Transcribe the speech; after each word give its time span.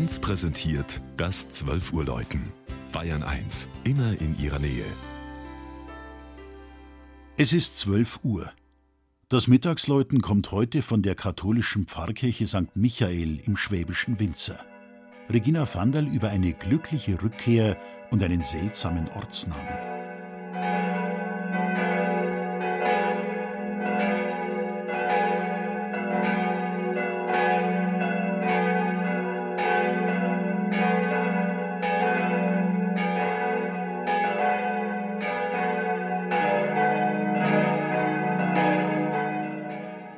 1 0.00 0.20
präsentiert 0.20 1.02
das 1.18 1.50
12 1.50 1.92
Uhr 1.92 2.06
Läuten. 2.06 2.40
Bayern 2.90 3.22
1, 3.22 3.68
immer 3.84 4.18
in 4.18 4.34
ihrer 4.38 4.58
Nähe. 4.58 4.86
Es 7.36 7.52
ist 7.52 7.76
12 7.76 8.20
Uhr. 8.22 8.50
Das 9.28 9.46
Mittagsläuten 9.46 10.22
kommt 10.22 10.52
heute 10.52 10.80
von 10.80 11.02
der 11.02 11.16
katholischen 11.16 11.84
Pfarrkirche 11.84 12.46
St. 12.46 12.74
Michael 12.74 13.40
im 13.44 13.58
schwäbischen 13.58 14.18
Winzer. 14.18 14.64
Regina 15.28 15.68
Vandal 15.70 16.08
über 16.08 16.30
eine 16.30 16.54
glückliche 16.54 17.22
Rückkehr 17.22 17.76
und 18.10 18.22
einen 18.22 18.42
seltsamen 18.42 19.06
Ortsnamen. 19.10 19.89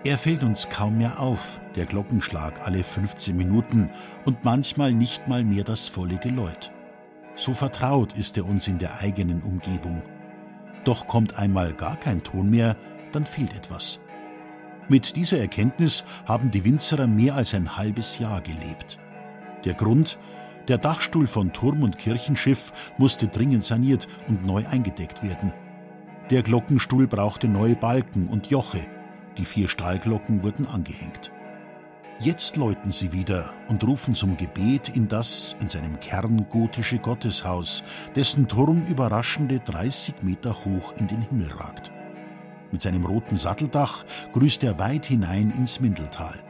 Er 0.04 0.18
fällt 0.18 0.42
uns 0.42 0.68
kaum 0.68 0.98
mehr 0.98 1.20
auf, 1.20 1.60
der 1.76 1.86
Glockenschlag 1.86 2.66
alle 2.66 2.82
15 2.82 3.36
Minuten 3.36 3.88
und 4.24 4.42
manchmal 4.44 4.92
nicht 4.92 5.28
mal 5.28 5.44
mehr 5.44 5.62
das 5.62 5.88
volle 5.88 6.16
Geläut. 6.16 6.72
So 7.36 7.54
vertraut 7.54 8.12
ist 8.14 8.36
er 8.36 8.44
uns 8.44 8.66
in 8.66 8.78
der 8.78 8.98
eigenen 8.98 9.42
Umgebung. 9.42 10.02
Doch 10.82 11.06
kommt 11.06 11.38
einmal 11.38 11.72
gar 11.72 11.96
kein 11.96 12.24
Ton 12.24 12.50
mehr, 12.50 12.76
dann 13.12 13.24
fehlt 13.24 13.54
etwas. 13.54 14.00
Mit 14.88 15.14
dieser 15.14 15.38
Erkenntnis 15.38 16.04
haben 16.26 16.50
die 16.50 16.64
Winzerer 16.64 17.06
mehr 17.06 17.36
als 17.36 17.54
ein 17.54 17.76
halbes 17.76 18.18
Jahr 18.18 18.40
gelebt. 18.40 18.98
Der 19.64 19.74
Grund? 19.74 20.18
Der 20.66 20.78
Dachstuhl 20.78 21.28
von 21.28 21.52
Turm 21.52 21.84
und 21.84 21.98
Kirchenschiff 21.98 22.92
musste 22.98 23.28
dringend 23.28 23.64
saniert 23.64 24.08
und 24.26 24.44
neu 24.44 24.66
eingedeckt 24.66 25.22
werden. 25.22 25.52
Der 26.30 26.42
Glockenstuhl 26.42 27.06
brauchte 27.06 27.46
neue 27.48 27.76
Balken 27.76 28.26
und 28.28 28.48
Joche, 28.48 28.86
die 29.38 29.44
vier 29.44 29.68
Stahlglocken 29.68 30.42
wurden 30.42 30.66
angehängt. 30.66 31.32
Jetzt 32.20 32.56
läuten 32.56 32.92
sie 32.92 33.12
wieder 33.12 33.52
und 33.68 33.82
rufen 33.84 34.14
zum 34.14 34.36
Gebet 34.36 34.90
in 34.90 35.08
das 35.08 35.56
in 35.60 35.68
seinem 35.68 35.98
Kern 35.98 36.46
gotische 36.48 36.98
Gotteshaus, 36.98 37.82
dessen 38.14 38.46
Turm 38.46 38.86
überraschende 38.88 39.58
30 39.58 40.22
Meter 40.22 40.64
hoch 40.64 40.94
in 40.98 41.08
den 41.08 41.22
Himmel 41.22 41.50
ragt. 41.50 41.90
Mit 42.70 42.80
seinem 42.80 43.04
roten 43.04 43.36
Satteldach 43.36 44.04
grüßt 44.32 44.62
er 44.62 44.78
weit 44.78 45.06
hinein 45.06 45.52
ins 45.56 45.80
Mindeltal. 45.80 46.42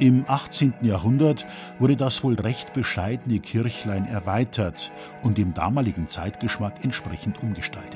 Im 0.00 0.24
18. 0.26 0.74
Jahrhundert 0.82 1.46
wurde 1.78 1.96
das 1.96 2.24
wohl 2.24 2.34
recht 2.34 2.72
bescheidene 2.72 3.38
Kirchlein 3.38 4.06
erweitert 4.06 4.90
und 5.22 5.38
dem 5.38 5.54
damaligen 5.54 6.08
Zeitgeschmack 6.08 6.84
entsprechend 6.84 7.42
umgestaltet. 7.44 7.93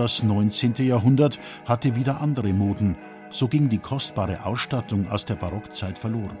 Das 0.00 0.22
19. 0.22 0.76
Jahrhundert 0.78 1.38
hatte 1.66 1.94
wieder 1.94 2.22
andere 2.22 2.54
Moden, 2.54 2.96
so 3.28 3.48
ging 3.48 3.68
die 3.68 3.76
kostbare 3.76 4.46
Ausstattung 4.46 5.10
aus 5.10 5.26
der 5.26 5.34
Barockzeit 5.34 5.98
verloren. 5.98 6.38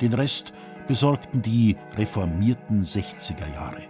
Den 0.00 0.14
Rest 0.14 0.54
besorgten 0.88 1.42
die 1.42 1.76
reformierten 1.98 2.82
60er 2.82 3.52
Jahre. 3.54 3.82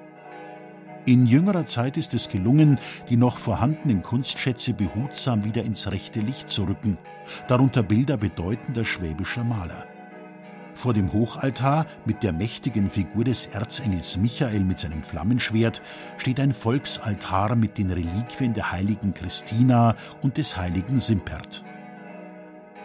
In 1.06 1.24
jüngerer 1.24 1.66
Zeit 1.66 1.98
ist 1.98 2.14
es 2.14 2.28
gelungen, 2.28 2.80
die 3.08 3.16
noch 3.16 3.38
vorhandenen 3.38 4.02
Kunstschätze 4.02 4.72
behutsam 4.72 5.44
wieder 5.44 5.62
ins 5.62 5.88
rechte 5.92 6.18
Licht 6.18 6.48
zu 6.50 6.64
rücken, 6.64 6.98
darunter 7.46 7.84
Bilder 7.84 8.16
bedeutender 8.16 8.84
schwäbischer 8.84 9.44
Maler. 9.44 9.86
Vor 10.76 10.94
dem 10.94 11.12
Hochaltar 11.12 11.86
mit 12.04 12.22
der 12.22 12.32
mächtigen 12.32 12.90
Figur 12.90 13.24
des 13.24 13.46
Erzengels 13.46 14.16
Michael 14.16 14.60
mit 14.60 14.78
seinem 14.78 15.02
Flammenschwert 15.02 15.82
steht 16.18 16.40
ein 16.40 16.52
Volksaltar 16.52 17.56
mit 17.56 17.78
den 17.78 17.90
Reliquien 17.90 18.55
der 18.55 18.72
heiligen 18.72 19.12
Christina 19.12 19.95
und 20.22 20.39
des 20.39 20.56
heiligen 20.56 21.00
Simpert. 21.00 21.64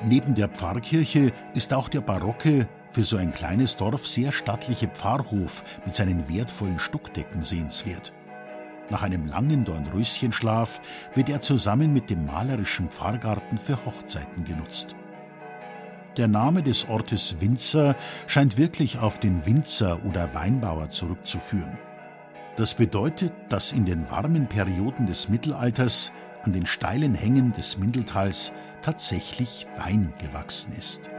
Neben 0.04 0.36
der 0.36 0.50
Pfarrkirche 0.50 1.32
ist 1.54 1.74
auch 1.74 1.90
der 1.90 2.02
barocke, 2.02 2.68
für 2.92 3.04
so 3.04 3.18
ein 3.18 3.34
kleines 3.34 3.76
Dorf 3.76 4.08
sehr 4.08 4.32
stattliche 4.32 4.88
Pfarrhof 4.88 5.64
mit 5.86 5.96
seinen 5.96 6.30
wertvollen 6.30 6.80
Stuckdecken 6.80 7.44
sehenswert. 7.44 8.14
Nach 8.90 9.04
einem 9.04 9.26
langen 9.26 9.66
Dornröschenschlaf 9.66 10.80
wird 11.14 11.30
er 11.30 11.42
zusammen 11.42 11.92
mit 11.92 12.10
dem 12.10 12.26
malerischen 12.26 12.90
Pfarrgarten 12.90 13.58
für 13.58 13.84
Hochzeiten 13.86 14.46
genutzt. 14.46 14.96
Der 16.18 16.28
Name 16.30 16.64
des 16.64 16.88
Ortes 16.88 17.42
Winzer 17.42 17.96
scheint 18.28 18.58
wirklich 18.58 19.00
auf 19.00 19.20
den 19.20 19.46
Winzer 19.46 20.00
oder 20.06 20.34
Weinbauer 20.34 20.90
zurückzuführen. 20.90 21.78
Das 22.56 22.74
bedeutet, 22.74 23.34
dass 23.50 23.74
in 23.74 23.86
den 23.86 24.10
warmen 24.10 24.48
Perioden 24.48 25.08
des 25.08 25.28
Mittelalters 25.28 26.14
an 26.44 26.54
den 26.54 26.66
steilen 26.66 27.16
Hängen 27.16 27.52
des 27.52 27.78
Mindeltals 27.78 28.54
tatsächlich 28.82 29.68
Wein 29.78 30.14
gewachsen 30.20 30.72
ist. 30.78 31.10